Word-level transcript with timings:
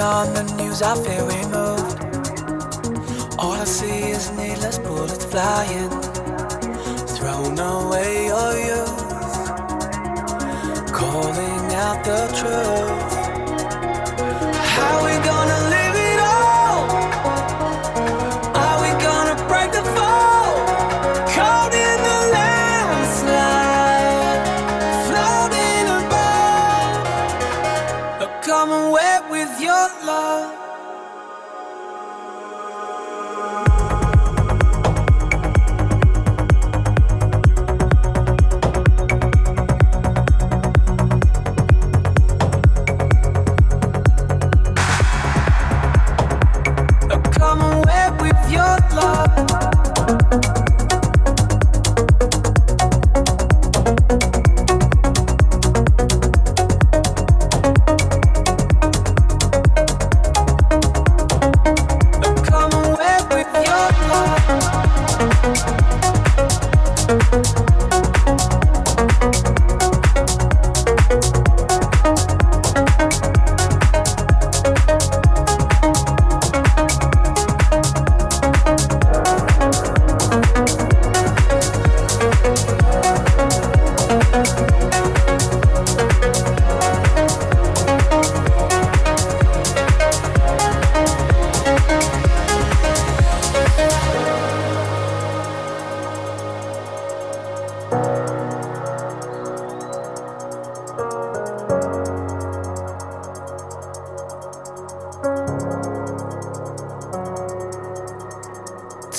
On 0.00 0.32
the 0.32 0.42
news, 0.56 0.80
I 0.80 0.94
feel 0.94 1.26
removed. 1.26 1.98
All 3.38 3.52
I 3.52 3.64
see 3.64 4.10
is 4.10 4.30
needless 4.30 4.78
bullets 4.78 5.26
flying. 5.26 5.90
Thrown 7.16 7.58
away 7.58 8.26
your 8.32 8.52
youth. 8.68 8.96
Calling 10.90 11.74
out 11.84 12.02
the 12.02 12.20
truth. 12.38 13.12
How 14.74 15.04
we 15.04 15.12
gonna 15.22 15.60
live 15.68 15.89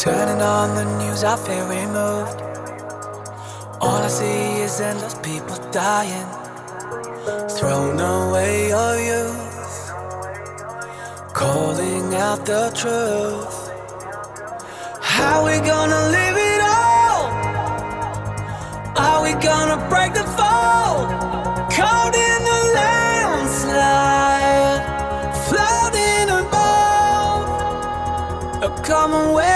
Turning 0.01 0.41
on 0.41 0.73
the 0.73 0.85
news, 0.97 1.21
I 1.23 1.37
feel 1.37 1.67
removed. 1.67 2.41
All 3.79 4.01
I 4.01 4.07
see 4.07 4.63
is 4.63 4.81
endless 4.81 5.13
people 5.19 5.57
dying. 5.69 6.25
Thrown 7.47 7.99
away 7.99 8.69
your 8.69 8.97
youth. 8.97 9.91
Calling 11.35 12.15
out 12.15 12.47
the 12.47 12.71
truth. 12.81 13.69
How 15.03 15.45
we 15.45 15.59
gonna 15.59 16.09
live 16.17 16.37
it 16.51 16.61
all? 16.79 17.29
Are 19.05 19.21
we 19.21 19.33
gonna 19.33 19.77
break 19.87 20.15
the 20.15 20.25
fall? 20.35 21.05
Caught 21.77 22.15
in 22.15 22.43
the 22.51 22.61
landslide, 22.79 24.81
floating 25.47 26.27
above. 26.41 27.45
Come 28.83 29.13
and 29.13 29.33
wet 29.35 29.50